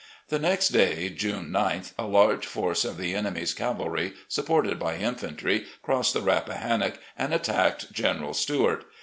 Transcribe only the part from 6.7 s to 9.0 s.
nock and attacked General Stuart.